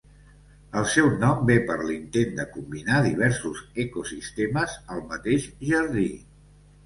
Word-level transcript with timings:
El 0.79 0.85
seu 0.93 1.09
nom 1.23 1.43
ve 1.49 1.57
per 1.67 1.75
l'intent 1.89 2.31
de 2.39 2.45
combinar 2.55 3.03
diversos 3.07 3.61
ecosistemes 3.85 4.73
al 4.95 5.03
mateix 5.11 5.47
jardí. 5.73 6.09